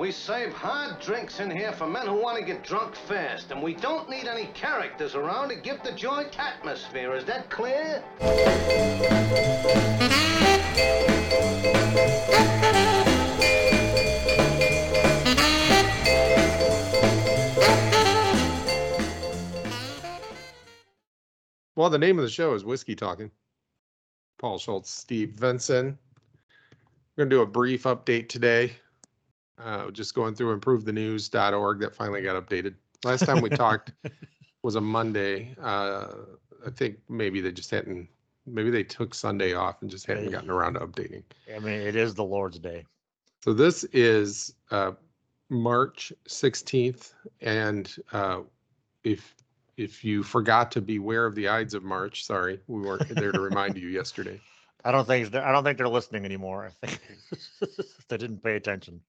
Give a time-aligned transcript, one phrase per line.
[0.00, 3.62] We save hard drinks in here for men who want to get drunk fast, and
[3.62, 7.14] we don't need any characters around to give the joint atmosphere.
[7.14, 8.02] Is that clear?
[21.76, 23.30] Well, the name of the show is Whiskey Talking.
[24.38, 25.98] Paul Schultz, Steve Vinson.
[27.16, 28.72] We're going to do a brief update today.
[29.64, 32.74] Uh, just going through improvethenews.org that finally got updated.
[33.04, 33.92] Last time we talked
[34.62, 35.54] was a Monday.
[35.60, 36.08] Uh,
[36.66, 38.08] I think maybe they just hadn't,
[38.46, 41.22] maybe they took Sunday off and just hadn't gotten around to updating.
[41.54, 42.84] I mean, it is the Lord's Day.
[43.42, 44.92] So this is uh,
[45.48, 48.40] March 16th, and uh,
[49.04, 49.34] if
[49.76, 53.40] if you forgot to beware of the Ides of March, sorry, we weren't there to
[53.40, 54.38] remind you yesterday.
[54.84, 56.70] I don't think I don't think they're listening anymore.
[56.82, 57.00] I think
[58.08, 59.00] they didn't pay attention.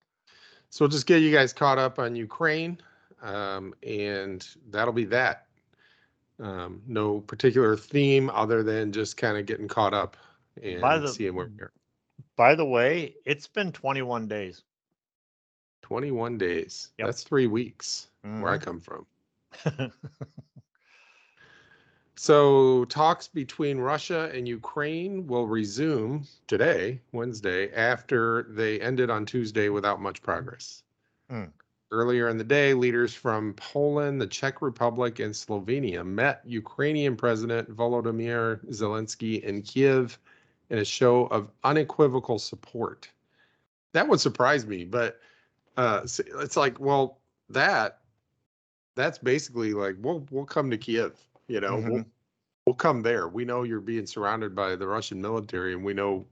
[0.72, 2.80] So we'll just get you guys caught up on Ukraine,
[3.22, 5.48] um, and that'll be that.
[6.40, 10.16] Um, no particular theme other than just kind of getting caught up
[10.64, 11.72] and By the- seeing where we are.
[12.38, 14.64] By the way, it's been 21 days.
[15.84, 16.90] 21 days.
[16.98, 17.08] Yep.
[17.08, 18.62] That's three weeks where I Mhm.
[18.64, 19.06] come from.
[22.16, 29.70] So talks between Russia and Ukraine will resume today, Wednesday, after they ended on Tuesday
[29.70, 30.84] without much progress.
[31.30, 31.46] Hmm.
[31.90, 37.70] Earlier in the day, leaders from Poland, the Czech Republic, and Slovenia met Ukrainian President
[37.76, 40.18] Volodymyr Zelensky in Kiev
[40.70, 43.10] in a show of unequivocal support.
[43.92, 45.20] That would surprise me, but
[45.76, 48.00] uh, it's like, well, that
[48.96, 51.14] that's basically like we'll we'll come to Kiev,
[51.48, 52.06] you know, we'll Mhm.
[52.66, 53.28] we'll come there.
[53.28, 56.28] We know you're being surrounded by the Russian military, and we know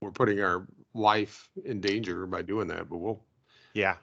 [0.00, 2.88] we're putting our life in danger by doing that.
[2.88, 3.24] But we'll.
[3.74, 3.96] yeah.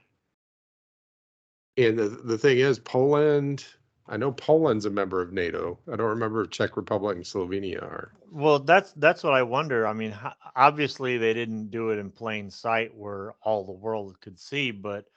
[1.78, 3.66] And the the thing is, Poland.
[4.10, 5.80] I know Poland's a member of NATO.
[5.92, 8.14] I don't remember if Czech Republic and Slovenia are.
[8.32, 9.86] Well, that's that's what I wonder.
[9.88, 10.18] I mean,
[10.56, 15.10] obviously they didn't do it in plain sight where all the world could see, but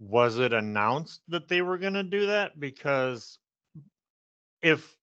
[0.00, 2.60] was it announced that they were going to do that?
[2.60, 3.39] Because
[4.62, 4.96] if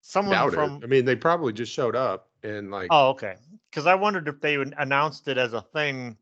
[0.00, 0.80] someone from.
[0.82, 2.88] I mean, they probably just showed up and like.
[2.90, 3.36] Oh, okay.
[3.70, 6.16] Because I wondered if they would announced it as a thing,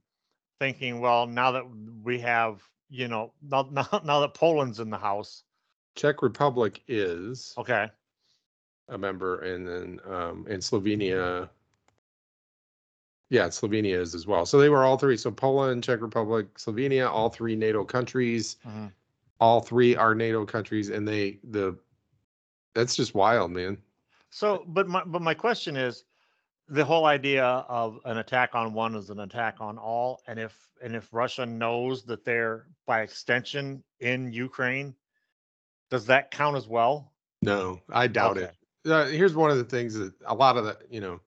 [0.58, 1.64] thinking, well, now that
[2.02, 5.44] we have, you know, now, now, now that Poland's in the house.
[5.94, 7.88] Czech Republic is Okay.
[8.88, 11.48] a member, and then um, and Slovenia.
[13.30, 14.44] Yeah, Slovenia is as well.
[14.44, 15.16] So they were all three.
[15.16, 18.56] So Poland, Czech Republic, Slovenia, all three NATO countries.
[18.66, 18.92] Mhm.
[19.40, 21.76] All three are NATO countries, and they the.
[22.74, 23.82] That's just wild, man.
[24.30, 26.04] So, but my but my question is,
[26.68, 30.72] the whole idea of an attack on one is an attack on all, and if
[30.82, 34.96] and if Russia knows that they're by extension in Ukraine,
[35.90, 37.14] does that count as well?
[37.42, 38.38] No, I doubt Okay.
[38.38, 38.54] it.
[38.84, 41.20] Uh, here's one of the things that a lot of the, you know,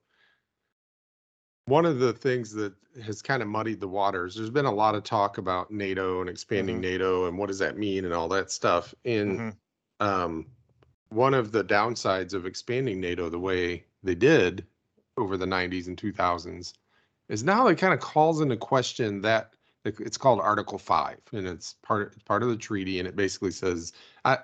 [1.66, 4.34] one of the things that has kind of muddied the waters.
[4.34, 6.80] There's been a lot of talk about NATO and expanding Mhm.
[6.80, 8.94] NATO and what does that mean and all that stuff.
[9.04, 9.58] And Mhm.
[10.00, 10.52] um,
[11.10, 14.66] one of the downsides of expanding NATO the way they did
[15.16, 16.74] over the 90s and 2000s
[17.28, 19.52] is now it kind of calls into question that
[19.84, 23.50] it's called Article Five, and it's part it's part of the treaty, and it basically
[23.50, 23.92] says,
[24.24, 24.38] I,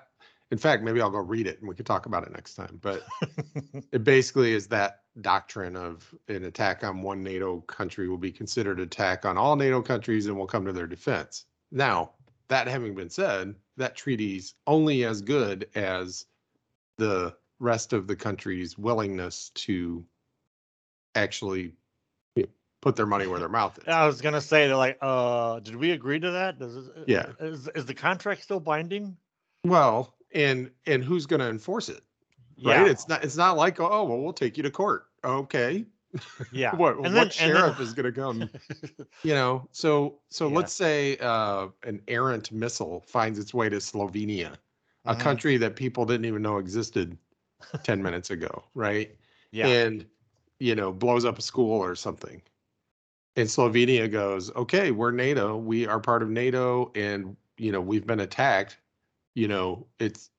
[0.51, 2.79] in fact, maybe I'll go read it and we could talk about it next time.
[2.81, 3.03] But
[3.91, 8.79] it basically is that doctrine of an attack on one NATO country will be considered
[8.79, 11.45] attack on all NATO countries and will come to their defense.
[11.71, 12.11] Now,
[12.47, 16.25] that having been said, that treaty's only as good as
[16.97, 20.03] the rest of the country's willingness to
[21.15, 21.73] actually
[22.35, 22.49] you know,
[22.81, 23.87] put their money where their mouth is.
[23.87, 26.59] I was gonna say they're like, uh, did we agree to that?
[26.59, 27.27] Does it, Yeah.
[27.39, 29.15] is is the contract still binding?
[29.63, 32.01] Well, and and who's going to enforce it?
[32.57, 32.91] Yeah, Right?
[32.91, 35.07] It's not it's not like oh well we'll take you to court.
[35.23, 35.85] Okay.
[36.51, 36.73] yeah.
[36.75, 38.49] What And what then- and then- sheriff is going to come?
[39.23, 39.67] You know.
[39.71, 40.55] So so Yeah.
[40.55, 44.55] let's say uh, an errant missile finds its way to Slovenia,
[45.05, 45.15] a Mhm.
[45.15, 47.17] country that people didn't even know existed
[47.83, 49.15] ten minutes ago, right?
[49.51, 50.07] Yeah, and
[50.59, 52.41] you know blows up a school or something
[53.35, 58.05] and slovenia goes okay we're nato we are part of nato and you know we've
[58.07, 58.77] been attacked
[59.35, 60.31] you know it's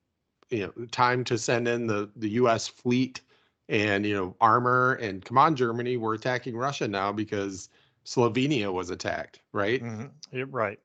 [0.51, 3.23] you know time to send in the the us fleet
[3.69, 7.69] and you know armor and come on germany we're attacking russia now because
[8.07, 10.21] slovenia was attacked right Mhm.
[10.33, 10.81] You're right.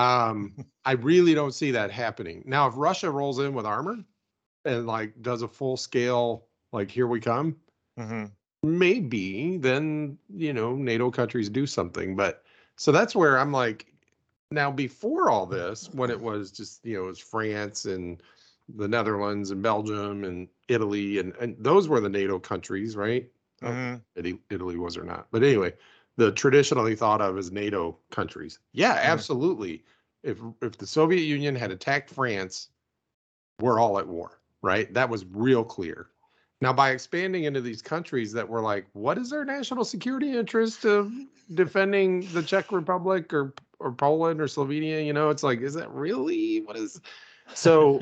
[0.00, 0.54] Um
[0.84, 3.96] i really don't see that happening now if russia rolls in with armor
[4.64, 7.56] and like does a full scale like here we come
[7.98, 8.24] hmm
[8.62, 12.44] maybe then you know nato countries do something but
[12.76, 13.86] So that's where I'm like,
[14.50, 18.22] now before all this, when it was just, you know, it was France and
[18.76, 23.30] the Netherlands and Belgium and Italy and, and those were the NATO countries, right?
[23.62, 24.02] I don't know Mhm.
[24.16, 25.26] Italy, Italy was or not.
[25.30, 25.74] But anyway,
[26.20, 28.58] the traditionally thought of as NATO countries.
[28.72, 29.82] Yeah, absolutely.
[30.22, 32.68] If if the Soviet Union had attacked France,
[33.58, 34.92] we're all at war, right?
[34.92, 36.08] That was real clear.
[36.60, 40.84] Now, by expanding into these countries that were like, what is their national security interest
[40.84, 41.10] of
[41.54, 45.02] defending the Czech Republic or or Poland or Slovenia?
[45.02, 47.00] You know, it's like, is that really what is?
[47.54, 47.98] So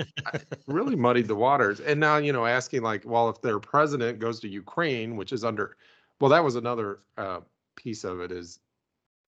[0.66, 1.78] really muddied the waters.
[1.78, 5.44] And now, you know, asking like, well, if their president goes to Ukraine, which is
[5.44, 5.76] under,
[6.20, 7.40] well, that was another uh,
[7.78, 8.60] piece of it is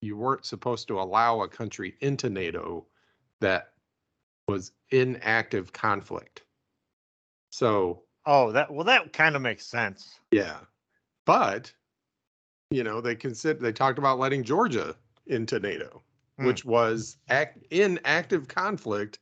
[0.01, 2.85] you weren't supposed to allow a country into NATO
[3.39, 3.73] that
[4.47, 6.43] was in active conflict.
[7.51, 10.19] So Oh, that well, that kind of makes sense.
[10.31, 10.59] yeah,
[11.25, 11.73] but
[12.69, 14.95] you know they consider they talked about letting Georgia
[15.27, 16.03] into NATO,
[16.37, 16.45] Hmm.
[16.47, 19.19] which was act in active conflict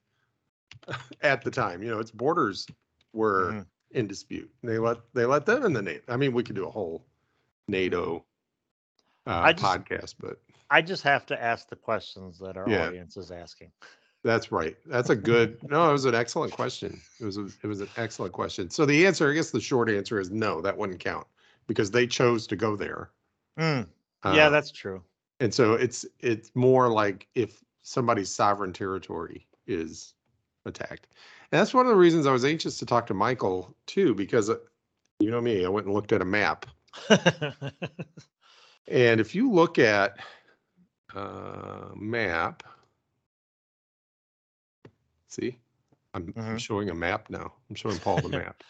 [1.21, 1.81] at the time.
[1.83, 2.67] You know, its borders
[3.13, 3.65] were Mhm.
[3.91, 4.51] in dispute.
[4.63, 6.03] They let they let them in the NATO.
[6.13, 7.05] I mean, we could do a whole
[7.67, 8.25] NATO
[9.27, 10.39] uh, I just- podcast, but
[10.69, 12.87] I just have to ask the questions that our Yeah.
[12.87, 13.71] audience is asking.
[14.23, 14.75] That's right.
[14.85, 15.57] That's a good.
[15.69, 16.99] No, it was an excellent question.
[17.21, 18.69] It was a, it was an excellent question.
[18.69, 20.59] So the answer, I guess, the short answer is no.
[20.61, 21.25] That wouldn't count
[21.67, 23.11] because they chose to go there.
[23.57, 23.87] Mm,
[24.25, 25.01] yeah, Uh, that's true.
[25.39, 30.13] and so it's it's more like if somebody's sovereign territory is
[30.65, 31.07] attacked,
[31.51, 34.49] and that's one of the reasons I was anxious to talk to Michael too, because
[34.49, 34.57] uh,
[35.21, 36.65] you know me, I went and looked at a map,
[38.87, 40.17] and if you look at
[41.15, 42.63] uh, map,
[45.27, 45.57] see,
[46.13, 46.59] I'm, I'm Mhm.
[46.59, 47.53] showing a map now.
[47.69, 48.63] I'm showing Paul the map.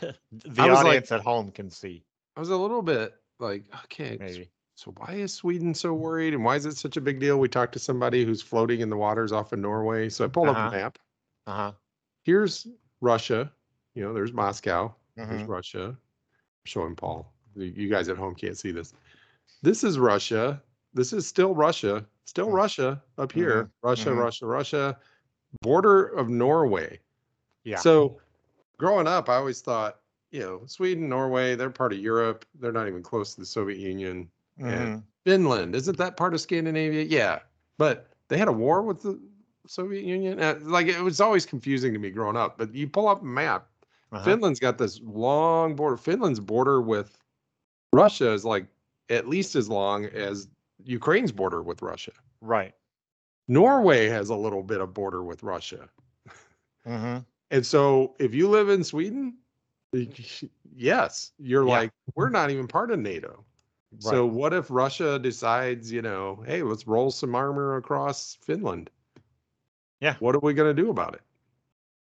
[0.00, 0.14] the
[0.46, 2.04] was like- audience at home can see,
[2.36, 4.48] I was a little bit like, okay, maybe.
[4.76, 7.38] so why is Sweden so worried, and why is it such a big deal?
[7.38, 10.48] We talked to somebody who's floating in the waters off of Norway, so I pulled
[10.48, 10.68] up Uh-huh.
[10.68, 10.98] a map.
[11.46, 11.72] Uh huh.
[12.24, 12.66] Here's
[13.00, 13.52] Russia.
[13.94, 14.94] You know, there's Moscow.
[15.16, 15.48] There's Mhm.
[15.48, 15.96] Russia.
[16.64, 17.30] Showing Paul.
[17.56, 18.94] You guys at home can't see this.
[19.62, 20.60] This is Russia.
[20.94, 22.04] This is still Russia.
[22.24, 22.52] Still Mm.
[22.54, 23.70] Russia up here.
[23.82, 24.18] Russia, mhm.
[24.18, 24.98] Russia, Russia.
[25.60, 26.98] Border of Norway.
[27.64, 27.76] Yeah.
[27.78, 28.18] So
[28.78, 30.00] growing up, I always thought,
[30.30, 32.44] you know, Sweden, Norway, they're part of Europe.
[32.58, 34.30] They're not even close to the Soviet Union.
[34.58, 35.02] and- Mhm.
[35.24, 37.04] Finland, isn't that part of Scandinavia?
[37.04, 37.38] Yeah.
[37.78, 39.18] But they had a war with the
[39.66, 40.38] Soviet Union.
[40.38, 42.58] Uh, like it was always confusing to me growing up.
[42.58, 43.68] But you pull up a map,
[44.12, 44.22] Uh-huh.
[44.24, 45.96] Finland's got this long border.
[45.96, 47.16] Finland's border with
[47.94, 48.66] Russia is like
[49.12, 50.48] at least as long as
[50.84, 52.12] Ukraine's border with Russia.
[52.40, 52.74] Right.
[53.46, 55.88] Norway has a little bit of border with Russia.
[56.86, 57.18] hmm
[57.50, 59.36] And so if you live in Sweden,
[60.74, 61.78] yes, you're Yeah.
[61.78, 63.44] like, we're not even part of NATO.
[63.98, 68.88] So what if Russia decides, you know, hey, let's roll some armor across Finland?
[70.00, 70.16] Yeah.
[70.18, 71.20] What are we going to do about it?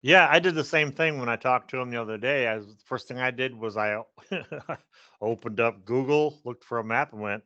[0.03, 2.47] Yeah, I did the same thing when I talked to him the other day.
[2.47, 4.03] I was, first thing I did was I
[5.23, 7.43] opened up Google, looked for a map, and went,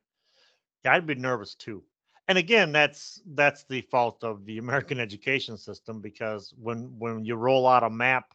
[0.83, 1.83] "Yeah, I'd be nervous too."
[2.27, 7.35] And again, that's that's the fault of the American education system because when when you
[7.35, 8.33] roll out a map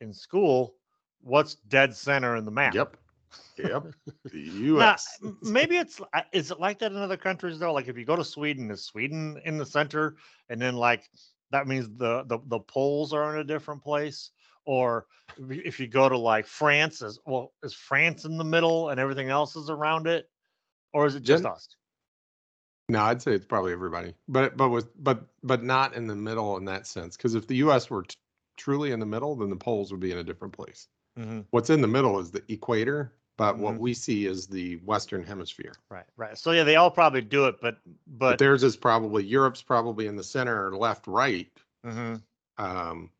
[0.00, 0.76] in school,
[1.20, 2.74] what's dead center in the map?
[2.74, 2.96] Yep.
[3.58, 3.94] Yep.
[4.32, 5.18] The US.
[5.22, 7.72] m- maybe it's uh, is it like that in other countries though?
[7.72, 10.16] Like if you go to Sweden, is Sweden in the center,
[10.48, 11.10] and then like
[11.50, 14.30] that means the the, the poles are in a different place?
[14.64, 15.06] Or
[15.38, 19.28] if you- go to like France, is well is France in the middle and everything
[19.28, 20.28] else is around it,
[20.92, 21.76] or is it just Gen- us?
[22.88, 26.56] No, I'd say it's probably everybody, but but with but but not in the middle
[26.58, 27.16] in that sense.
[27.16, 27.88] Because if the U.S.
[27.90, 28.16] were t-
[28.56, 30.88] truly in the middle, then the poles would be in a different place.
[31.16, 33.78] hmm What's in the middle is the equator, but what Mhm.
[33.78, 35.72] we see is the Western Hemisphere.
[35.90, 36.36] Right, right.
[36.36, 40.06] So yeah, they all probably do it, but But, but, theirs is probably Europe's probably
[40.06, 41.50] in the center, left, right,
[41.84, 42.22] Mhm.
[42.58, 43.10] um,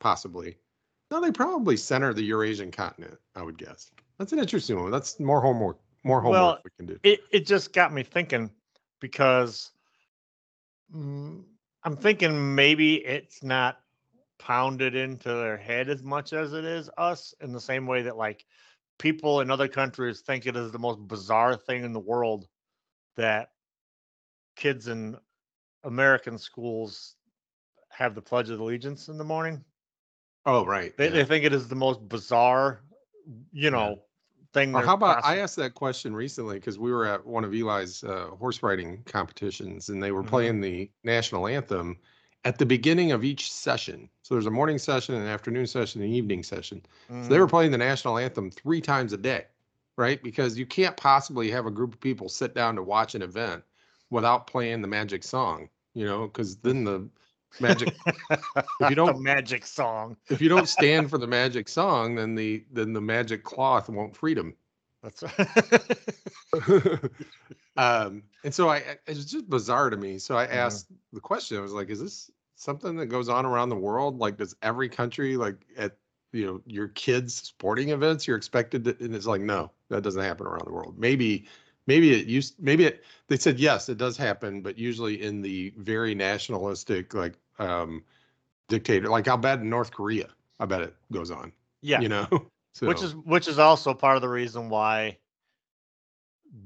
[0.00, 0.56] possibly.
[1.10, 3.18] No, they probably center the Eurasian continent.
[3.34, 3.90] I would guess.
[4.18, 4.90] That's an interesting one.
[4.90, 5.78] That's more homework.
[6.04, 6.98] More homework Well, we can do.
[7.02, 8.50] it it just got me thinking
[9.00, 9.70] because
[10.94, 11.42] mm,
[11.84, 13.78] I'm thinking maybe it's not
[14.38, 18.16] pounded into their head as much as it is us in the same way that
[18.16, 18.44] like
[18.98, 22.46] people in other countries think it is the most bizarre thing in the world
[23.16, 23.50] that
[24.56, 25.16] kids in
[25.84, 27.16] American schools
[27.90, 29.64] have the Pledge of Allegiance in the morning.
[30.48, 30.96] Oh, right.
[30.96, 31.10] They, yeah.
[31.10, 32.80] they think it is the most bizarre,
[33.52, 34.00] you know,
[34.52, 34.74] thing.
[34.74, 38.02] Or how about I asked that question recently because we were at one of Eli's
[38.02, 40.28] uh, horse riding competitions and they were Mhm.
[40.28, 41.98] playing the national anthem
[42.44, 44.08] at the beginning of each session.
[44.22, 46.82] So there's a morning session, an afternoon session, an evening session.
[47.08, 49.46] So they were playing the national anthem three times a day,
[49.96, 50.22] right?
[50.22, 53.64] Because you can't possibly have a group of people sit down to watch an event
[54.10, 57.08] without playing the magic song, you know, because then the
[57.60, 57.94] magic
[58.30, 60.16] if you don't- magic song.
[60.30, 64.16] if you don't stand for the magic song, then the then the magic cloth won't
[64.16, 64.54] freedom.
[65.02, 65.80] That's right.
[67.76, 70.18] um, and so I, it's just bizarre to me.
[70.18, 70.54] So I Mhm.
[70.54, 71.56] asked the question.
[71.56, 74.18] I was like, "Is this something that goes on around the world?
[74.18, 75.96] Like, does every country like at
[76.32, 80.22] you know your kids' sporting events you're expected to?" And it's like, no, that doesn't
[80.22, 80.98] happen around the world.
[80.98, 81.46] Maybe,
[81.88, 82.54] maybe it used.
[82.60, 83.02] Maybe it.
[83.26, 88.04] They said yes, it does happen, but usually in the very nationalistic like um
[88.68, 89.08] dictator.
[89.08, 90.28] Like, I'll bet in North Korea.
[90.60, 91.52] I bet it goes on.
[91.82, 92.00] yeah.
[92.00, 92.28] You know.
[92.80, 95.18] which is which is also part of the reason why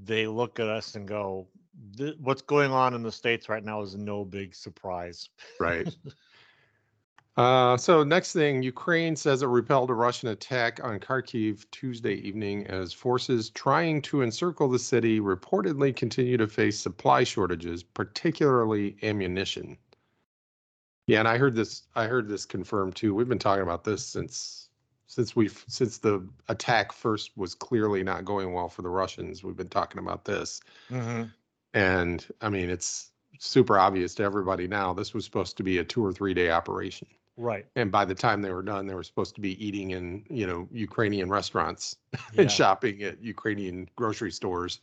[0.05, 1.47] they look at us and go
[2.21, 5.89] what's going on in the states right now is no big surprise Right.
[7.37, 12.67] Uh, so next thing, Ukraine says it repelled a Russian attack on Kharkiv Tuesday evening
[12.67, 19.79] as forces trying to encircle the city reportedly continue to face supply shortages, particularly ammunition.
[21.07, 21.85] Yeah, and I heard this.
[21.95, 23.15] I heard this confirmed too.
[23.15, 24.69] We've been talking about this since
[25.07, 29.43] since we've since the attack first was clearly not going well for the Russians.
[29.43, 30.61] We've been talking about this.
[31.75, 34.93] And I mean, it's super obvious to everybody now.
[34.93, 37.09] This was supposed to be a two or three day operation.
[37.37, 40.25] Right And by the time they were done, they were supposed to be eating in,
[40.29, 42.43] you know, Ukrainian restaurants yeah.
[42.43, 44.81] and shopping at Ukrainian grocery stores.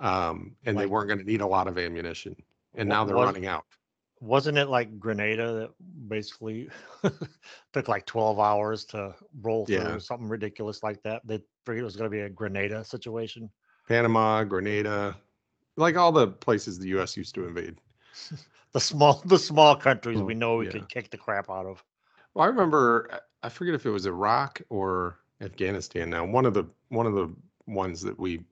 [0.00, 2.36] Um, and they weren't going to need a lot of ammunition.
[2.74, 3.64] And now they're was- running out.
[4.20, 5.70] wasn't it like grenada that
[6.08, 6.68] basically
[7.72, 9.98] took like 12 hours to roll through Yeah.
[9.98, 13.48] something ridiculous like that they figured it was going to be a grenada situation
[13.88, 15.16] Panama, Grenada,
[15.78, 17.16] like all the places the U.S.
[17.16, 17.76] used to invade.
[18.72, 20.72] the small the small countries Oh, we know we yeah.
[20.72, 21.84] could kick the crap out of
[22.34, 26.24] Well, I remember I- I forget if it was Iraq or Afghanistan now.
[26.24, 27.32] One of the one of the
[27.66, 28.44] ones that we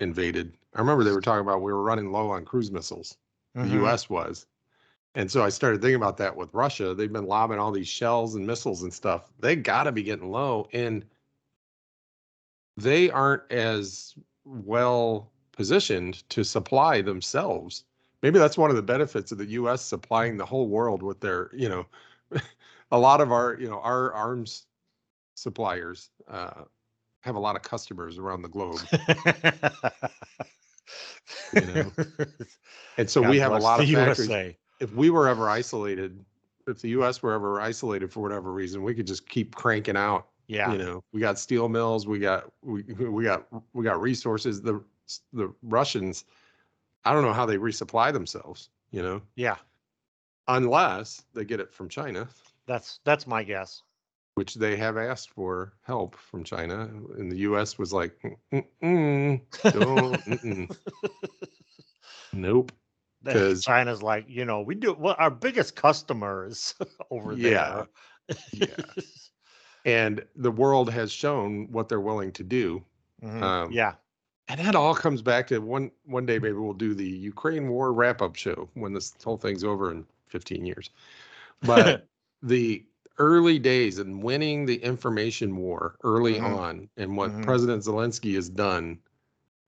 [0.00, 0.56] invaded.
[0.74, 3.16] I remember they were talking about we were running low on cruise missiles.
[3.62, 3.80] The Mhm.
[3.82, 4.46] US was.
[5.14, 6.94] And so I started thinking about that with Russia.
[6.94, 9.32] They've been lobbing all these shells and missiles and stuff.
[9.40, 11.06] They got to be getting low and
[12.76, 17.84] they aren't as well positioned to supply themselves.
[18.22, 21.50] Maybe that's one of the benefits of the US supplying the whole world with their,
[21.54, 21.86] you know,
[22.90, 24.66] a lot of our, you know, our arms
[25.34, 26.62] suppliers uh,
[27.20, 28.80] have a lot of customers around the globe.
[31.52, 31.92] You know,
[32.98, 34.28] And so God we have a lot of factories.
[34.28, 34.56] USA.
[34.80, 36.24] If we were ever isolated,
[36.66, 40.28] if the US were ever isolated for whatever reason, we could just keep cranking out.
[40.46, 40.72] Yeah.
[40.72, 44.62] You know, we got steel mills, we got we we got we got resources.
[44.62, 44.82] The
[45.32, 46.24] the Russians,
[47.06, 49.58] I don't know how they resupply themselves, you know, Yeah.
[50.48, 52.28] unless they get it from China.
[52.66, 53.82] That's that's my guess.
[54.34, 56.80] which they have asked for help from China,
[57.18, 57.78] and the U.S.
[57.78, 58.18] was like,
[58.52, 59.40] Mm-mm,
[59.72, 60.70] don't, mm-mm.
[62.32, 62.72] nope.
[63.22, 66.74] That 'Cause- China's like, you know, we do well, our biggest customers
[67.10, 67.88] over Yeah, there.
[68.52, 68.76] yeah.
[69.84, 72.84] And the world has shown what they're willing to do,
[73.22, 73.96] Mhm, Um, yeah.
[74.48, 77.92] And that all comes back to one one day maybe we'll do the Ukraine war
[77.92, 80.90] wrap up show when this whole thing's over in 15 years.
[81.62, 82.00] But
[82.42, 82.86] the
[83.18, 86.40] early days and winning the information war early Mhm.
[86.40, 87.42] on and what Mhm.
[87.42, 89.00] President Zelensky has done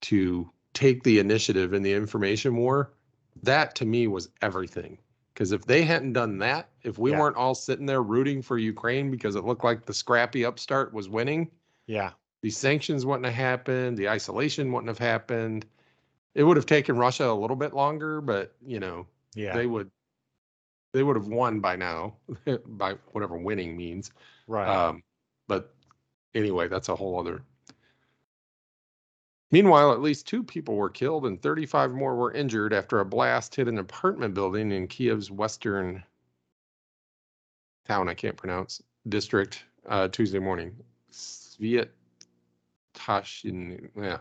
[0.02, 2.94] to take the initiative in the information war,
[3.42, 4.98] that to me was everything.
[5.34, 7.12] Because if they hadn't done that, if we Yeah.
[7.12, 11.08] weren't all sitting there rooting for Ukraine because it looked like the scrappy upstart was
[11.08, 11.50] winning,
[11.86, 12.12] yeah.
[12.42, 15.66] These sanctions wouldn't have happened, the isolation wouldn't have happened.
[16.34, 19.54] It would have taken Russia a little bit longer, but you know, Yeah.
[19.54, 19.90] they would
[20.94, 22.14] they would have won by now
[22.66, 24.10] by whatever winning means
[24.46, 24.66] right.
[24.68, 25.02] um
[25.46, 25.74] but
[26.34, 27.42] anyway that's a whole other
[29.52, 33.54] meanwhile at least two people were killed and 35 more were injured after a blast
[33.54, 36.02] hit an apartment building in kiev's western
[37.86, 40.74] town i can't pronounce district uh tuesday morning
[41.12, 41.88] sviet
[42.98, 44.18] Tashin, yeah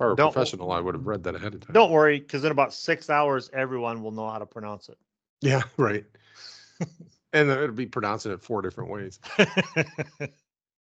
[0.00, 2.44] or a Don't- professional i would have read that ahead of time Don't worry, because
[2.44, 4.98] in about six hours, everyone will know how to pronounce it.
[5.40, 6.04] yeah right
[7.32, 9.18] and it'll be pronounced in it four different ways.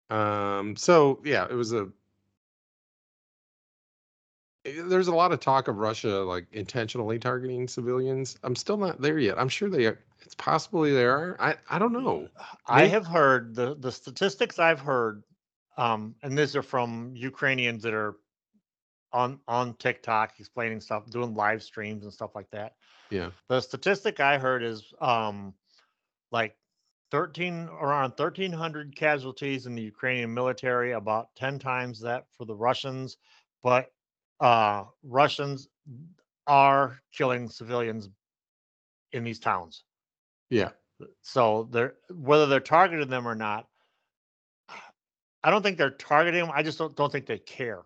[0.09, 1.87] Um, so yeah, it was a
[4.65, 8.37] eh, there's a lot of talk of Russia like intentionally targeting civilians.
[8.43, 9.39] I'm still not there yet.
[9.39, 9.99] I'm sure they are.
[10.21, 11.35] It's possibly they are.
[11.39, 12.27] I I don't know.
[12.67, 15.23] I They- have heard the the statistics I've heard,
[15.77, 18.15] um, and these are from Ukrainians that are
[19.11, 22.73] on on TikTok explaining stuff, doing live streams and stuff like that.
[23.09, 23.29] Yeah.
[23.47, 25.53] The statistic I heard is um,
[26.31, 26.55] like
[27.11, 33.17] 13 around 1,300 casualties in the Ukrainian military, about 10 times that for the Russians.
[33.61, 33.91] But
[34.39, 35.69] uh, Russians
[36.47, 38.09] are killing civilians
[39.11, 39.83] in these towns.
[40.49, 40.71] Yeah.
[41.21, 43.67] So they're whether they're targeting them or not,
[45.43, 46.51] I don't think they're targeting them.
[46.53, 47.81] I just don't don't think they care.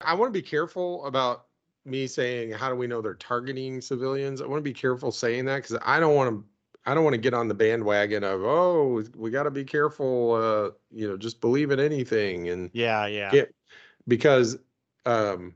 [0.00, 1.46] I want to be careful about
[1.84, 4.40] me saying how do we know they're targeting civilians.
[4.40, 6.44] I want to be careful saying that because I don't want to.
[6.86, 10.32] I don't want to get on the bandwagon of oh we got to be careful.
[10.32, 13.30] Uh, you know, just believe in anything and Yeah, yeah.
[13.30, 13.54] get
[14.08, 14.56] because
[15.04, 15.54] um,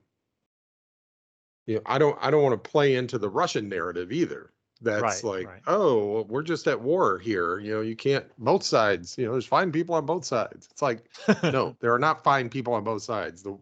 [1.67, 4.51] you know I don't I don't want to play into the Russian narrative either.
[4.85, 5.63] That's Right, like right.
[5.67, 7.59] oh we're just at war here.
[7.59, 9.17] You know you can't both sides.
[9.19, 10.69] You know there's fine people on both sides.
[10.71, 11.09] It's like
[11.43, 13.43] no, there are not fine people on both sides.
[13.43, 13.59] The,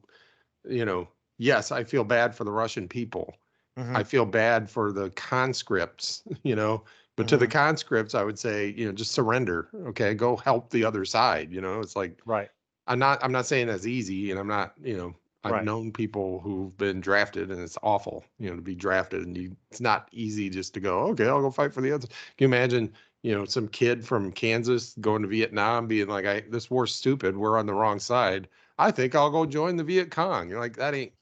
[0.69, 3.35] you know, yes, I feel bad for the Russian people.
[3.79, 3.97] Mhm.
[3.97, 6.85] I feel bad for the conscripts, you know,
[7.17, 9.69] but to the conscripts, I would say, you know, just surrender.
[9.87, 11.53] Okay, go help the other side.
[11.53, 12.51] You know, it's like right.
[12.87, 13.23] I'm not.
[13.23, 14.75] I'm not saying that's easy, and I'm not.
[14.83, 15.15] You know,
[15.45, 15.65] I've Right.
[15.65, 18.25] known people who've been drafted, and it's awful.
[18.39, 21.01] You know, to be drafted, and you, it's not easy just to go.
[21.09, 22.09] Okay, I'll go fight for the others.
[22.09, 22.93] Can you imagine?
[23.23, 27.37] You know, some kid from Kansas going to Vietnam, being like, "I this war's stupid.
[27.37, 28.49] We're on the wrong side.
[28.79, 31.13] I think I'll go join the Viet Cong." You're like, that ain't.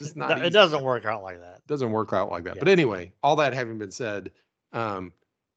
[0.00, 0.28] It's not.
[0.28, 1.56] Th- easy It doesn't work out like that.
[1.56, 2.56] It doesn't work out like that.
[2.56, 2.60] Yeah.
[2.60, 4.30] But anyway, all that having been said,
[4.72, 5.12] um,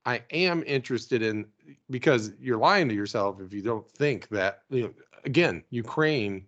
[0.05, 1.45] I am interested in
[1.89, 4.93] because you're lying to yourself if you don't think that you know
[5.23, 6.45] again, Ukraine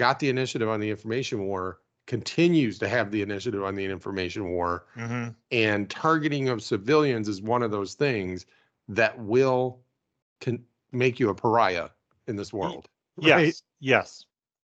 [0.00, 4.50] got the initiative on the information war, continues to have the initiative on the information
[4.50, 8.46] war, hmm and targeting of civilians is one of those things
[8.88, 9.84] that will
[10.40, 11.90] can make you a pariah
[12.28, 12.88] in this world.
[13.16, 13.46] right?
[13.46, 14.26] Yes, yes.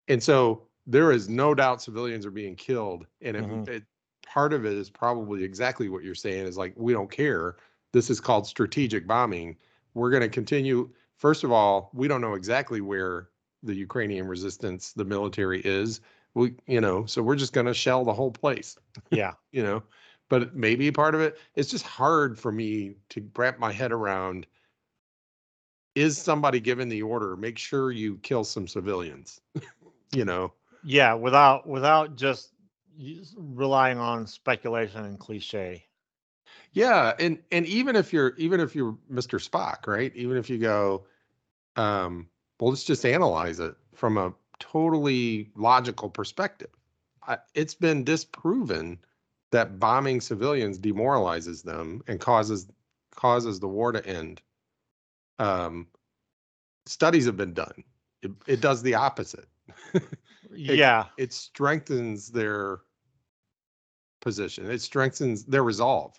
[0.07, 3.07] And so there is no doubt civilians are being killed.
[3.21, 3.67] And it, Mhm.
[3.67, 3.83] it,
[4.25, 7.57] part of it is probably exactly what you're saying is like, we don't care.
[7.93, 9.57] This is called strategic bombing.
[9.93, 10.91] We're going to continue.
[11.17, 13.29] First of all, we don't know exactly where
[13.63, 16.01] the Ukrainian resistance, the military is.
[16.33, 18.77] We, you know, so we're just going to shell the whole place,
[19.11, 19.33] Yeah.
[19.51, 19.83] you know,
[20.29, 24.47] but maybe part of it, it's just hard for me to wrap my head around.
[25.95, 27.35] Is somebody given the order?
[27.35, 29.41] Make sure you kill some civilians,
[30.13, 30.53] you know?
[30.83, 32.53] Yeah, without without just
[33.35, 35.85] relying on speculation and cliche.
[36.73, 39.39] Yeah, and and even if you're even if you're Mr.
[39.39, 40.15] Spock, right?
[40.15, 41.05] Even if you go,
[41.75, 42.30] um,
[42.61, 46.69] well, let's just analyze it from a totally logical perspective.
[47.27, 48.99] I, it's been disproven
[49.51, 52.67] that bombing civilians demoralizes them and causes
[53.15, 54.41] causes the war to end.
[55.39, 55.87] Um,
[56.85, 57.83] studies have been done.
[58.21, 59.47] It, it does the opposite.
[60.51, 62.81] yeah, it strengthens their
[64.21, 64.69] position.
[64.69, 66.15] It strengthens their resolve.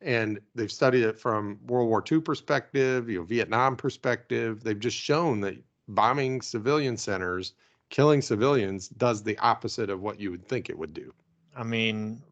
[0.00, 4.62] And they've studied it from World War II perspective, you know, Vietnam perspective.
[4.62, 5.56] They've just shown that
[5.88, 7.54] bombing civilian centers,
[7.90, 11.12] killing civilians, does the opposite of what you would think it would do.
[11.56, 12.22] I mean,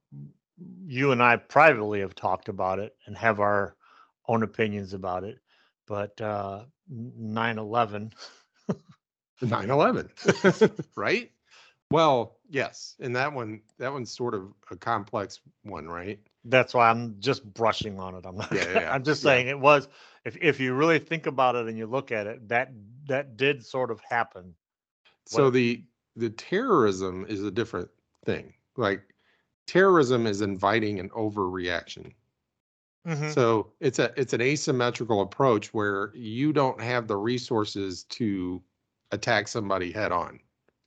[0.87, 3.77] you and I privately have talked about it and have our
[4.29, 5.39] own opinions about it,
[5.87, 8.13] but uh 9/11
[9.43, 11.31] 9/11, right?
[11.91, 16.19] Well, yes, and that one, that one's sort of a complex one, right?
[16.45, 18.25] that's why I'm just brushing on it.
[18.27, 19.89] I'm not Yeah, yeah, yeah, I'm just saying it was
[20.25, 22.71] if if you really think about it and you look at it, that
[23.07, 24.55] that did sort of happen.
[25.27, 25.85] So What- the
[26.17, 27.91] the terrorism is a different
[28.25, 28.55] thing.
[28.77, 29.15] Like
[29.67, 32.15] terrorism is inviting an overreaction.
[33.07, 33.33] Mhm.
[33.35, 38.63] So it's a it's an asymmetrical approach where you don't have the resources to
[39.11, 40.41] attack somebody head on.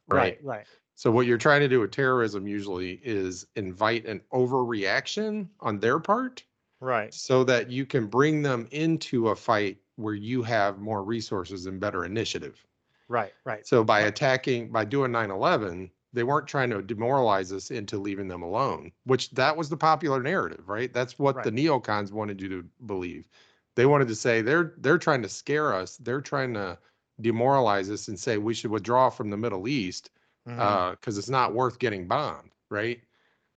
[0.07, 0.37] Right.
[0.37, 0.67] Right, right.
[0.95, 5.99] So what you're trying to do with terrorism usually is invite an overreaction on their
[5.99, 6.43] part
[6.79, 7.13] Right.
[7.13, 11.79] so that you can bring them into a fight where you have more resources and
[11.79, 12.63] better initiative.
[13.09, 13.65] Right, right.
[13.67, 18.41] So by attacking, by doing 9/11, they weren't trying to demoralize us into leaving them
[18.41, 20.91] alone, which that was the popular narrative, right?
[20.93, 23.27] That's what the neocons wanted you to believe.
[23.75, 25.97] They wanted to say they're they're trying to scare us.
[25.97, 26.77] They're trying to
[27.21, 30.11] demoralize us and say we should withdraw from the Middle East
[30.47, 30.59] mm-hmm.
[30.59, 32.99] uh, because it's not worth getting bombed, right?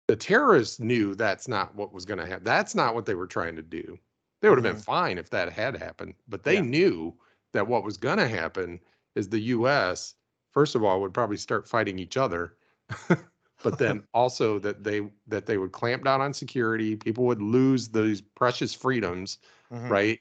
[0.07, 2.45] The terrorists knew that's not what was going to happen.
[2.45, 3.99] That's not what they were trying to do.
[4.41, 4.83] They would have been Mhm.
[4.83, 6.63] fine if that had happened, but they Yeah.
[6.63, 7.19] knew
[7.53, 8.81] that what was going to happen
[9.15, 10.15] is the U.S.
[10.53, 12.57] first of all would probably start fighting each other,
[13.63, 16.97] but then also that they that they would clamp down on security.
[16.97, 19.39] People would lose those precious freedoms,
[19.71, 20.01] Mhm.
[20.01, 20.21] right?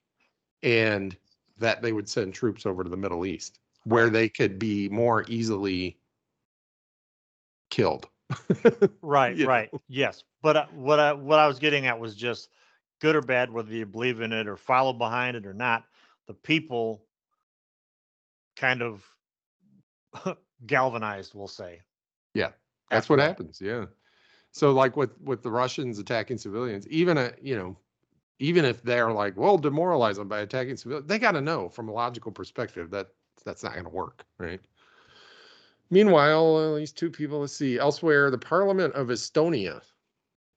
[0.64, 1.18] And
[1.58, 5.26] that they would send troops over to the Middle East where they could be more
[5.30, 6.00] easily
[7.70, 8.10] killed.
[9.02, 9.50] Right, you know?
[9.50, 9.72] right.
[9.88, 10.24] Yes.
[10.42, 12.50] But uh, what I what I was getting at was just
[13.00, 15.86] good or bad, whether you believe in it or follow behind it or not.
[16.28, 17.04] The people
[18.56, 19.04] kind of
[20.66, 21.82] galvanized, we'll say.
[22.34, 22.50] Yeah,
[22.90, 23.28] that's after what that.
[23.28, 23.60] happens.
[23.62, 23.86] Yeah.
[24.52, 27.78] So like with with the Russians attacking civilians, even a you know,
[28.40, 31.90] even if they're like, well, demoralize them by attacking civilians, they got to know from
[31.90, 33.08] a logical perspective that
[33.46, 34.60] that's not going to work, right?
[35.90, 37.40] Meanwhile, uh, at least two people.
[37.40, 37.80] Let's see.
[37.80, 39.82] Elsewhere, the Parliament of Estonia,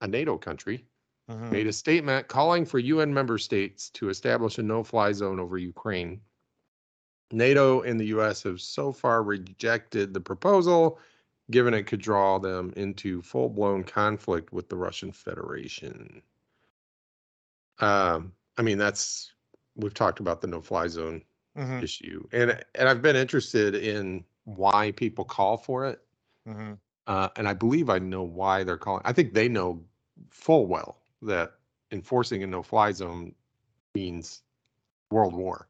[0.01, 0.85] a NATO country,
[1.33, 1.51] Mhm.
[1.51, 6.23] made a statement calling for UN member states to establish a no-fly zone over Ukraine.
[7.33, 11.01] NATO and the US have so far rejected the proposal,
[11.51, 16.23] given it could draw them into full-blown conflict with the Russian Federation.
[17.79, 19.33] Um, I mean, that's
[19.77, 21.23] we've talked about the no-fly zone
[21.55, 21.83] Mhm.
[21.83, 26.05] issue, and and I've been interested in why people call for it.
[26.47, 26.81] Mhm.
[27.07, 29.03] Uh, and I believe I know why they're calling.
[29.05, 29.85] I think they know
[30.31, 31.53] full well that
[31.91, 33.35] enforcing a no-fly zone
[33.95, 34.43] means
[35.11, 35.69] world war.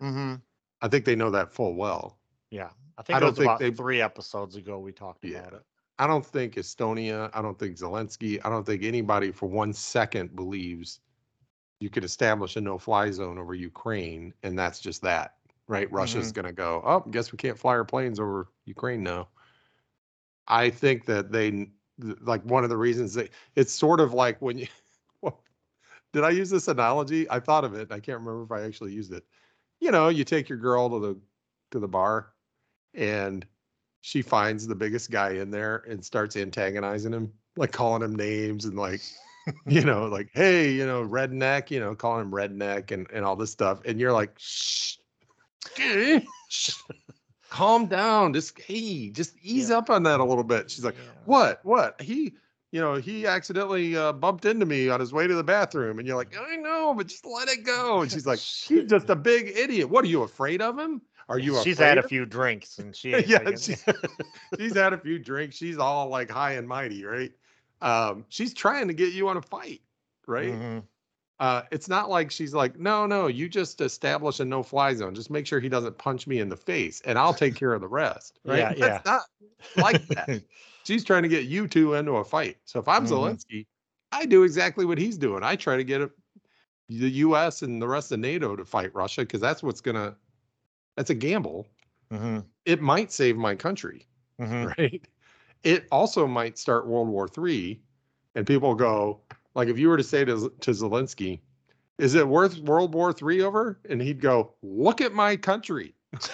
[0.00, 0.40] Mhm.
[0.80, 2.18] I think they know that full well.
[2.50, 2.70] Yeah.
[2.98, 5.38] I think it don't was think about they- three episodes ago we talked Yeah.
[5.40, 5.66] about it.
[5.98, 10.34] I don't think Estonia, I don't think Zelensky, I don't think anybody for one second
[10.34, 11.00] believes
[11.80, 15.36] you could establish a no-fly zone over Ukraine, and that's just that,
[15.68, 15.90] right?
[15.92, 19.28] Russia's going to go, oh, guess we can't fly our planes over Ukraine now.
[20.48, 24.40] I think that they, th- like, one of the reasons they, it's sort of like
[24.40, 24.66] when you,
[26.12, 27.28] did I use this analogy?
[27.30, 27.90] I thought of it.
[27.90, 29.24] I can't remember if I actually used it.
[29.80, 31.20] You know, you take your girl to the
[31.72, 32.32] to the bar,
[32.94, 33.44] and
[34.00, 38.64] she finds the biggest guy in there and starts antagonizing him, like calling him names
[38.66, 39.00] and like,
[39.66, 43.34] you know, like, hey, you know, redneck, you know, calling him redneck and, and all
[43.34, 43.80] this stuff.
[43.84, 44.96] And you're like, shh,
[46.48, 46.74] shh,
[47.54, 48.32] calm down.
[48.32, 49.78] Just, hey, just ease Yeah.
[49.78, 50.70] up on that a little bit.
[50.70, 51.10] She's like, Yeah.
[51.24, 52.00] what, what?
[52.00, 52.34] He,
[52.72, 55.98] you know, he accidentally uh, bumped into me on his way to the bathroom.
[55.98, 58.02] And you're like, I know, but just let it go.
[58.02, 58.38] And she's like,
[58.68, 59.88] he's just a big idiot.
[59.88, 61.00] What are you afraid of him?
[61.28, 63.84] Are you She's had a few drinks and she Yeah, she's-
[64.58, 65.56] she's had a few drinks.
[65.56, 67.32] She's all like high and mighty, right?
[67.80, 69.80] Um, she's trying to get you on a fight,
[70.26, 70.52] right?
[70.52, 70.82] Mhm.
[71.40, 75.14] Uh, it's not like she's like, no, no, you just establish a no-fly zone.
[75.14, 77.80] Just make sure he doesn't punch me in the face, and I'll take care of
[77.80, 78.38] the rest.
[78.44, 78.68] Right?
[78.68, 79.02] Yeah, yeah.
[79.04, 79.22] Not
[79.74, 80.30] like that.
[80.84, 82.58] she's trying to get you two into a fight.
[82.64, 83.06] So if I'm Mhm.
[83.06, 83.66] Zelensky,
[84.12, 85.42] I do exactly what he's doing.
[85.42, 86.10] I try to get a,
[86.88, 87.62] the U.S.
[87.62, 90.16] and the rest of NATO to fight Russia because that's what's gonna.
[90.96, 91.68] That's a gamble.
[92.10, 92.48] Mhm.
[92.66, 94.06] It might save my country
[94.38, 94.74] Mhm.
[94.78, 95.06] right?
[95.64, 97.82] It also might start World War Three,
[98.36, 99.23] and people go
[99.54, 101.40] like, if you were to say to to Zelensky,
[101.98, 105.94] "Is it worth World War Three over?" and he'd go, "Look at my country;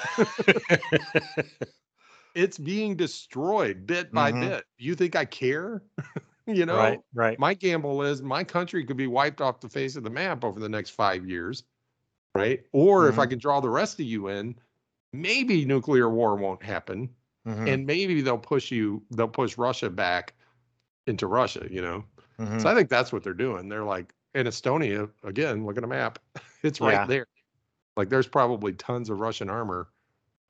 [2.34, 4.32] it's being destroyed bit by Mhm.
[4.32, 4.64] bit.
[4.78, 5.82] You think I care?
[6.46, 7.38] you know, right, right.
[7.38, 10.60] my gamble is my country could be wiped off the face of the map over
[10.60, 11.64] the next five years,
[12.36, 12.64] right?
[12.72, 13.26] Or if I Mhm.
[13.26, 14.56] can draw the rest of you in,
[15.12, 17.66] maybe nuclear war won't happen Mhm.
[17.66, 20.34] and maybe they'll push you they'll push russia back
[21.06, 22.04] into russia you know
[22.40, 22.60] Mhm.
[22.62, 23.68] so i think that's what they're doing.
[23.68, 26.18] They're like in estonia again look at a map
[26.62, 27.06] it's right Yeah.
[27.06, 27.26] there.
[27.96, 29.88] Like there's probably tons of russian armor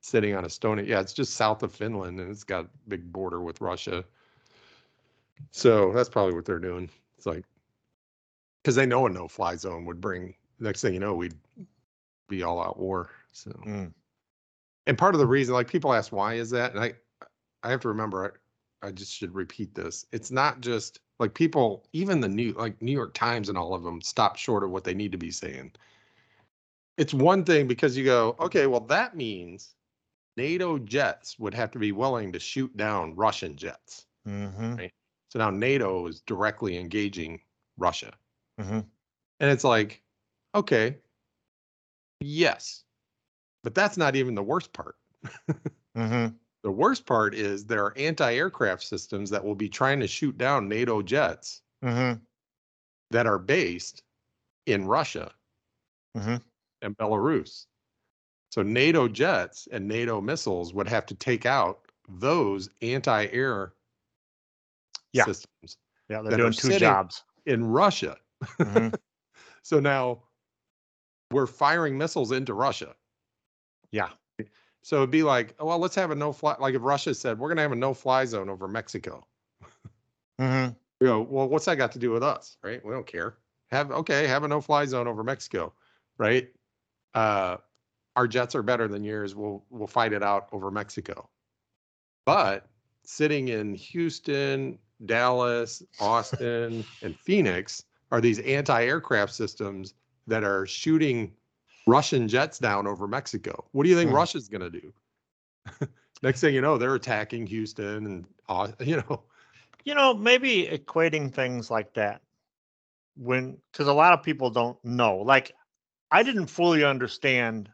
[0.02, 0.86] sitting on estonia.
[0.86, 4.04] Yeah it's just south of finland and it's got a big border with russia.
[5.50, 6.88] So that's probably what they're doing.
[7.16, 7.44] It's like
[8.62, 11.34] because they know a no-fly zone would bring next thing you know we'd
[12.28, 13.50] be all out war so.
[13.66, 13.92] Mm.
[14.86, 16.74] and part of the reason like people ask why is that?
[16.74, 16.92] And i
[17.62, 18.36] i have to remember
[18.82, 20.06] i, I just should repeat this.
[20.12, 23.84] It's not just like people even the new like new york times and all of
[23.84, 25.70] them stop short of what they need to be saying
[26.96, 29.74] it's one thing because you go okay well that means
[30.36, 34.78] nato jets would have to be willing to shoot down russian jets Mhm.
[34.78, 34.92] Right.
[35.28, 37.40] so now nato is directly engaging
[37.76, 38.12] russia
[38.58, 38.86] Mhm.
[39.40, 40.02] and it's like
[40.54, 40.96] okay
[42.20, 42.84] yes
[43.62, 44.96] but that's not even the worst part
[45.96, 46.34] Mhm.
[46.64, 50.68] The worst part is there are anti-aircraft systems that will be trying to shoot down
[50.68, 52.20] NATO jets Mhm.
[53.10, 54.02] that are based
[54.66, 55.34] in Russia
[56.14, 56.40] Mhm.
[56.82, 57.66] and Belarus.
[58.52, 63.74] So NATO jets and NATO missiles would have to take out those anti-air
[65.12, 65.26] Yeah.
[65.26, 65.76] systems
[66.08, 67.24] Yeah, they're doing two jobs.
[67.46, 68.18] in Russia.
[68.64, 68.94] Mhm.
[69.62, 70.24] So now
[71.32, 72.96] we're firing missiles into Russia.
[73.92, 74.10] Yeah.
[74.82, 76.56] So it'd be like, oh, well, let's have a no fly.
[76.58, 79.26] Like if Russia said, we're going to have a no fly zone over Mexico.
[80.40, 80.74] Mhm.
[81.00, 82.56] We go, well, what's that got to do with us?
[82.62, 82.84] Right?
[82.84, 83.36] We don't care.
[83.70, 85.72] Have okay, have a no fly zone over Mexico,
[86.18, 86.48] right?
[87.14, 87.58] Uh
[88.16, 89.34] our jets are better than yours.
[89.34, 91.28] We'll we'll fight it out over Mexico.
[92.26, 92.66] But
[93.04, 99.94] sitting in Houston, Dallas, Austin, and Phoenix are these anti-aircraft systems
[100.26, 101.32] that are shooting
[101.86, 103.64] Russian jets down over Mexico.
[103.72, 104.16] What do you think Hmm.
[104.16, 104.92] Russia's going to do?
[106.22, 108.26] Next thing you know, they're attacking Houston and
[108.86, 109.22] you know
[109.84, 112.20] You know, maybe equating things like that
[113.16, 115.16] when because a lot of people don't know.
[115.18, 115.52] Like,
[116.10, 117.70] I didn't fully understand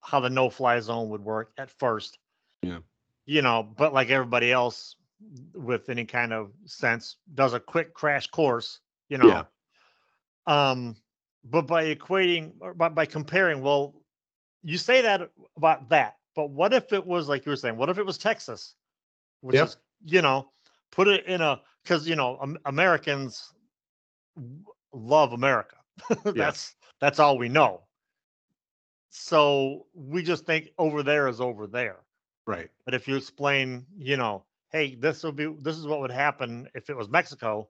[0.00, 2.18] how the no-fly zone would work at first.
[2.62, 2.78] Yeah.
[3.26, 4.96] You know, but like everybody else
[5.54, 8.80] with any kind of sense, does a quick crash course.
[9.08, 9.28] You know.
[9.28, 9.44] Yeah.
[10.46, 10.96] Um,
[11.44, 13.94] but by equating or by, by comparing, well,
[14.62, 17.76] you say that about that, but what if it was like you were saying?
[17.76, 18.74] What if it was Texas,
[19.40, 19.66] which Yep.
[19.68, 20.50] is you know,
[20.90, 23.52] put it in a because you know Am- Americans
[24.92, 25.76] love America.
[26.24, 27.82] that's that's all we know.
[29.10, 32.00] So we just think over there is over there.
[32.46, 32.70] Right.
[32.84, 36.68] But if you explain, you know, hey, this will be this is what would happen
[36.74, 37.68] if it was Mexico,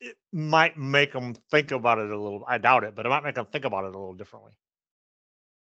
[0.00, 2.44] it might make them think about it a little.
[2.48, 4.52] I doubt it, but it might make them think about it a little differently.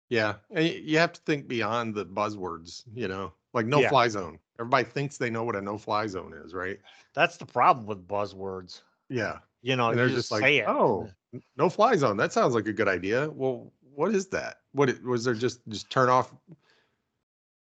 [0.09, 0.35] Yeah.
[0.51, 3.89] And you have to think beyond the buzzwords, you know, like no Yeah.
[3.89, 4.39] fly zone.
[4.59, 6.79] Everybody thinks they know what a no fly zone is, right?
[7.13, 8.81] That's the problem with buzzwords.
[9.09, 9.39] Yeah.
[9.61, 10.67] You know, and they're just, just like, say it.
[10.67, 11.09] oh,
[11.57, 12.17] no fly zone.
[12.17, 13.29] That sounds like a good idea.
[13.29, 14.57] Well, what is that?
[14.73, 16.33] What was there just just turn off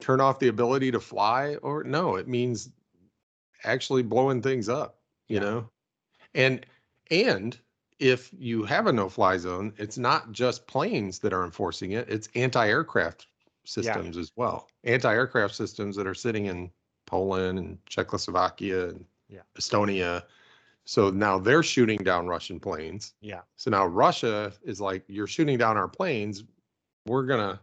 [0.01, 2.69] turn off the ability to fly or no, it means
[3.63, 5.41] actually blowing things up, you Yeah.
[5.43, 5.69] know?
[6.35, 6.65] And
[7.09, 7.57] and
[7.97, 12.07] if you have a no fly zone, it's not just planes that are enforcing it,
[12.09, 13.27] it's anti-aircraft
[13.65, 14.67] systems as well.
[14.83, 16.69] Anti-aircraft systems that are sitting in
[17.07, 19.41] Poland and Czechoslovakia and Yeah.
[19.57, 20.23] Estonia.
[20.85, 23.13] So now they're shooting down Russian planes.
[23.21, 23.41] Yeah.
[23.55, 26.43] So now Russia is like, you're shooting down our planes.
[27.07, 27.59] We're gonna,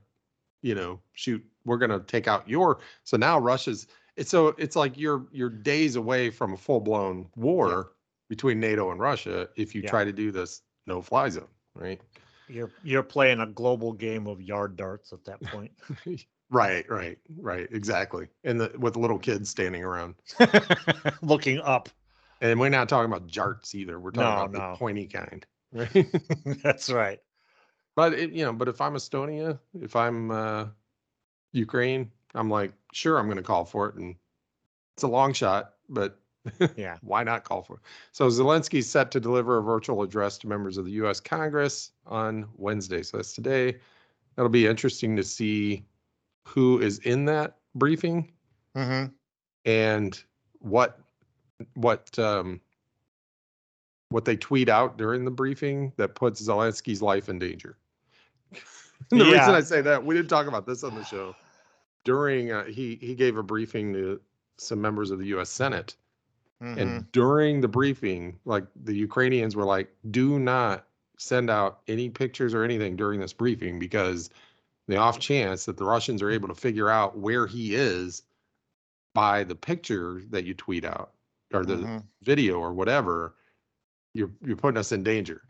[0.62, 1.44] you know, shoot.
[1.64, 2.80] We're gonna take out your.
[3.04, 3.86] So now Russia's.
[4.16, 7.92] It's so it's like you're you're days away from a full blown war
[8.32, 9.90] between NATO and Russia if you Yeah.
[9.90, 12.00] try to do this no fly zone, right?
[12.48, 15.70] You're you're playing a global game of yard darts at that point.
[16.50, 18.28] Right, right, right, exactly.
[18.44, 20.16] And the, with little kids standing around.
[21.22, 21.88] Looking up.
[22.42, 23.98] And we're not talking about jarts either.
[23.98, 24.72] We're talking No, about no.
[24.72, 25.46] the pointy kind.
[25.72, 26.06] Right.
[26.62, 27.20] That's right.
[27.96, 30.66] But it, you know, but if I'm Estonia, if I'm uh,
[31.52, 34.16] Ukraine, I'm like, sure, I'm going to call for it, and
[34.94, 36.18] it's a long shot, but
[36.76, 36.96] Yeah.
[37.02, 37.80] why not call for it?
[38.12, 41.20] So Zelensky's set to deliver a virtual address to members of the U.S.
[41.20, 43.02] Congress on Wednesday.
[43.02, 43.78] So that's today.
[44.36, 45.84] That'll be interesting to see
[46.46, 48.32] who is in that briefing
[48.74, 49.04] hmm
[49.64, 50.22] and
[50.58, 50.98] what
[51.74, 52.60] what um,
[54.08, 57.76] what they tweet out during the briefing that puts Zelensky's life in danger.
[59.10, 61.34] The reason I say that we didn't talk about this on the show
[62.04, 64.20] during uh, he he gave a briefing to
[64.58, 65.50] some members of the U.S.
[65.50, 65.96] Senate,
[66.62, 70.86] hmm and during the briefing, like the Ukrainians were like, "Do not
[71.18, 74.30] send out any pictures or anything during this briefing because
[74.88, 78.22] the off chance that the Russians are able to figure out where he is
[79.14, 81.12] by the picture that you tweet out
[81.52, 82.04] or the Mhm.
[82.22, 83.34] video or whatever,
[84.14, 85.42] you're you're putting us in danger.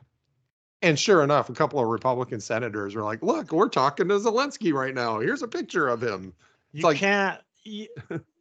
[0.82, 4.72] And sure enough, a couple of Republican senators were like, "Look, we're talking to Zelensky
[4.72, 5.20] right now.
[5.20, 6.32] Here's a picture of him."
[6.72, 7.40] You like- can't.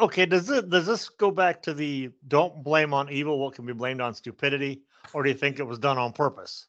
[0.00, 3.66] okay, does it does this go back to the don't blame on evil what can
[3.66, 6.66] be blamed on stupidity, or do you think it was done on purpose?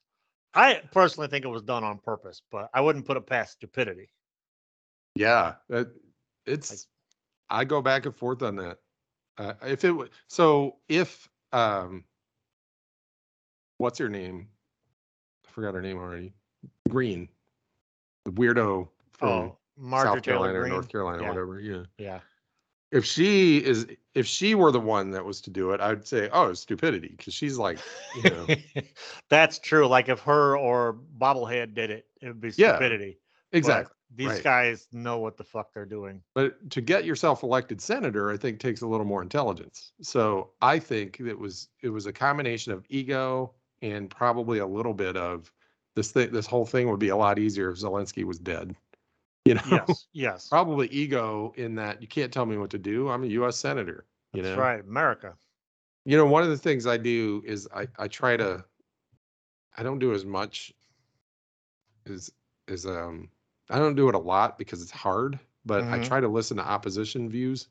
[0.54, 4.10] I personally think it was done on purpose, but I wouldn't put it past stupidity.
[5.16, 5.56] Yeah,
[6.46, 6.88] it's.
[7.50, 8.78] I go back and forth on that.
[9.38, 12.04] Uh, if it was so, if um,
[13.78, 14.50] what's her name?
[15.48, 16.34] I forgot her name already.
[16.90, 17.30] Greene,
[18.26, 19.58] the weirdo from Oh,
[19.92, 21.30] South Taylor Carolina or North Carolina, Yeah.
[21.30, 21.60] whatever.
[21.60, 21.84] Yeah.
[21.98, 22.20] Yeah,
[22.92, 26.28] if she is if she were the one that was to do it i'd say
[26.34, 27.78] oh stupidity because she's like
[28.16, 28.48] you know
[29.30, 29.88] that's true.
[29.88, 33.20] Like if her or Bobblehead did it, it would be Yeah, stupidity.
[33.52, 34.44] But exactly These right.
[34.44, 36.22] guys know what the fuck they're doing.
[36.34, 40.80] but to get yourself elected senator i think takes a little more intelligence so i
[40.80, 45.52] think it was it was a combination of ego and probably a little bit of
[45.96, 48.76] this thing this whole thing would be a lot easier if zelensky was dead
[49.46, 50.50] you know Yes, yes.
[50.50, 54.06] probably ego in that you can't tell me what to do i'm a us senator
[54.34, 54.80] you That's know right.
[54.82, 55.38] America.
[56.06, 58.64] you know one of the things i do is i i try to
[59.78, 60.74] i don't do as much
[62.06, 62.32] as
[62.68, 63.30] as um
[63.70, 66.04] i don't do it a lot because it's hard but i Mhm.
[66.04, 67.70] try to listen to opposition views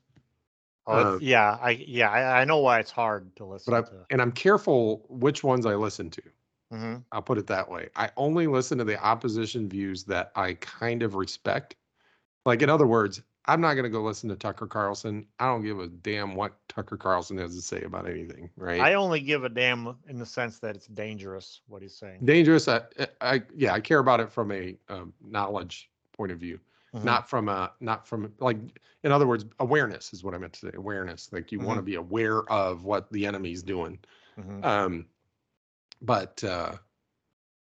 [0.87, 3.89] Oh, Uh, yeah, I yeah, I, I know why it's hard to listen but i
[3.89, 4.05] to.
[4.09, 6.21] and i'm careful which ones i listen to
[6.71, 7.89] hmm i'll put it that way.
[7.95, 11.75] I only listen to the opposition views that i kind of respect.
[12.45, 15.25] Like in other words i'm not going to go listen to tucker carlson.
[15.39, 18.79] I don't give a damn what tucker carlson has to say about anything right?
[18.81, 22.19] I only give a damn in the sense that it's dangerous what he's saying.
[22.25, 22.81] dangerous I,
[23.21, 26.59] I yeah i care about it from a um, knowledge point of view
[26.93, 27.03] Mhm.
[27.03, 28.57] not from a not from like
[29.03, 31.31] in other words awareness is what i meant to say awareness.
[31.31, 33.99] Like you want to be aware of what the enemy's doing.
[34.37, 34.63] Mhm.
[34.65, 35.05] um
[36.01, 36.73] but uh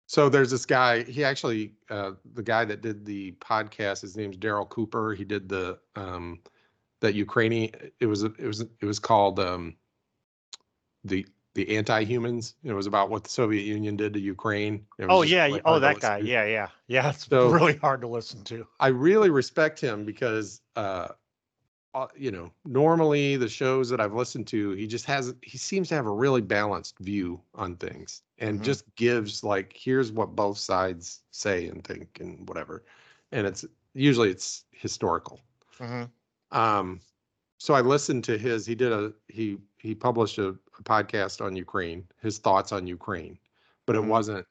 [0.06, 4.36] so there's this guy he actually uh the guy that did the podcast his name's
[4.36, 6.40] darryl cooper he did the um
[7.00, 7.70] that ukrainian
[8.00, 9.74] it was it was it was called um
[11.04, 15.46] the the anti-humans it was about what the soviet union did to ukraine Oh yeah,
[15.46, 16.20] y- oh that guy.
[16.20, 16.26] to.
[16.26, 17.10] Yeah, yeah, yeah.
[17.14, 18.66] It's So- really hard to listen to.
[18.80, 21.08] I really respect him because, uh,
[21.94, 25.88] uh, you know, normally the shows that I've listened to, he just has, he seems
[25.88, 28.64] to have a really balanced view on things and Mhm.
[28.64, 32.85] just gives like, here's what both sides say and think and whatever.
[33.33, 35.40] And it's usually it's historical.
[35.78, 36.12] Mhm.
[36.50, 37.00] Um,
[37.59, 41.57] so I listened to his, he did a, he, he published a, a podcast on
[41.57, 43.38] Ukraine, his thoughts on Ukraine,
[43.87, 43.96] but Mhm.
[43.96, 44.46] it wasn't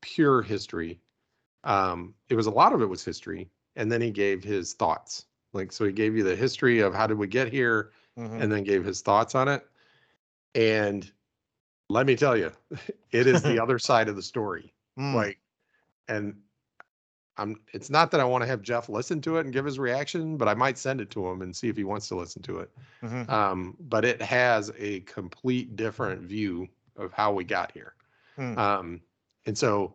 [0.00, 1.00] pure history.
[1.64, 3.50] Um, it was a lot of it was history.
[3.76, 5.26] And then he gave his thoughts.
[5.58, 8.40] Like, so he gave you the history of how did we get here Mhm.
[8.42, 9.66] and then gave his thoughts on it.
[10.54, 11.10] And
[11.90, 12.52] let me tell you,
[13.12, 15.14] it is the other side of the story Mm.
[15.14, 15.38] like
[16.08, 16.42] and
[17.36, 19.78] i'm it's not that i want to have jeff listen to it and give his
[19.78, 22.42] reaction but i might send it to him and see if he wants to listen
[22.42, 22.70] to it
[23.02, 23.28] Mhm.
[23.30, 26.66] um but it has a complete different view
[26.96, 27.94] of how we got here
[28.36, 28.58] Hmm.
[28.58, 29.02] um
[29.46, 29.94] and so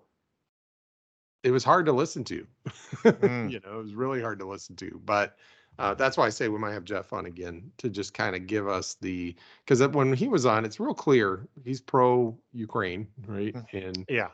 [1.44, 2.48] it was hard to listen to
[3.22, 3.52] Mm.
[3.52, 5.38] you know it was really hard to listen to but
[5.80, 8.46] uh, that's why I say we might have Jeff on again to just kind of
[8.46, 13.58] give us the because when he was on, it's real clear he's pro Ukraine, right?
[13.72, 14.32] And Yeah.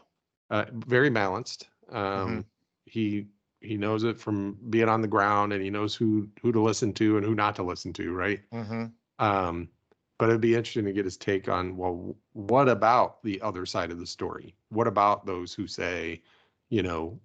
[0.49, 1.69] uh, very balanced.
[1.89, 2.45] Um,
[2.85, 3.29] He
[3.61, 6.93] he knows it from being on the ground, and he knows who who to listen
[6.95, 8.41] to and who not to listen to, right?
[8.51, 9.69] hmm Um,
[10.17, 13.91] but it'd be interesting to get his take on well, what about the other side
[13.91, 14.55] of the story?
[14.69, 16.23] What about those who say,
[16.69, 17.19] you know,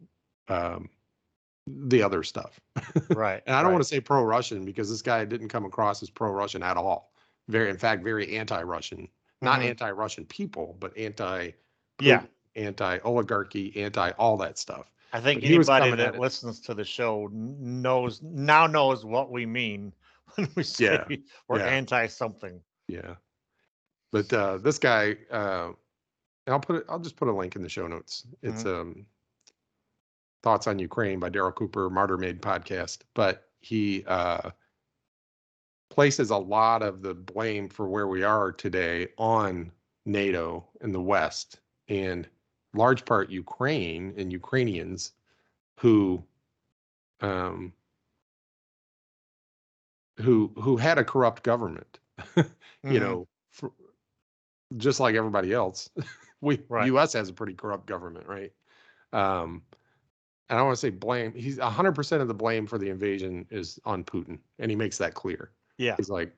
[0.49, 0.89] um,
[1.67, 2.61] the other stuff?
[3.11, 3.43] Right.
[3.47, 3.73] And I don't right.
[3.75, 7.13] want to say pro-Russian because this guy didn't come across as pro-Russian at all.
[7.49, 9.09] Very, in fact, very anti-Russian.
[9.43, 9.71] Not Mhm.
[9.71, 11.51] anti-Russian people, but anti.
[12.01, 12.25] Yeah.
[12.57, 14.91] Anti-oligarchy, anti all that stuff.
[15.13, 19.93] I think But anybody that listens to the show knows now knows what we mean
[20.35, 21.17] when we say Yeah,
[21.49, 21.67] we're yeah.
[21.67, 22.61] anti something.
[22.89, 23.15] Yeah.
[24.13, 25.71] But uh, this guy, uh,
[26.47, 26.85] I'll put it.
[26.89, 28.27] I'll just put a link in the show notes.
[28.43, 29.07] It's um,
[30.45, 33.03] thoughts on Ukraine by Darryl Cooper, Martyr Made podcast.
[33.15, 34.51] But he uh,
[35.91, 39.73] places a lot of the blame for where we are today on
[40.07, 42.29] NATO and the West, and
[42.75, 45.13] large part Ukraine and Ukrainians
[45.81, 46.25] who
[47.21, 47.73] um,
[50.21, 51.99] who who had a corrupt government
[52.37, 53.01] you Mhm.
[53.01, 53.73] know, for,
[54.77, 55.91] just like everybody else,
[56.41, 56.87] we Right.
[56.87, 57.13] U.S.
[57.15, 58.53] has a pretty corrupt government, right?
[59.13, 59.63] Um,
[60.49, 61.33] and I want to say blame.
[61.33, 64.99] He's hundred percent of the blame for the invasion is on Putin, and he makes
[64.99, 65.51] that clear.
[65.79, 65.97] Yeah.
[65.97, 66.33] He's like,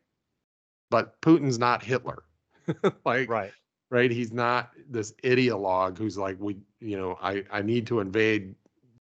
[0.91, 2.25] but Putin's not Hitler,
[3.05, 3.53] like, Right.
[3.91, 4.11] right?
[4.11, 8.55] He's not this ideologue who's like, we, you know, I I need to invade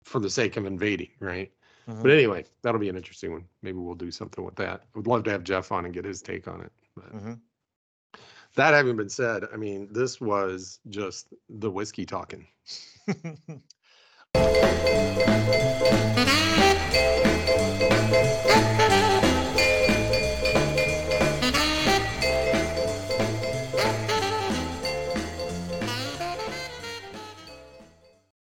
[0.02, 1.52] for the sake of invading, right?
[1.88, 2.02] Mhm.
[2.02, 3.44] But anyway, that'll be an interesting one.
[3.62, 4.80] Maybe we'll do something with that.
[4.94, 6.72] I Would love to have Jeff on and get his take on it.
[6.94, 7.40] But Mhm.
[8.54, 12.46] that having been said, I mean, this was just the whiskey talking.
[14.34, 14.74] Mm-hmm.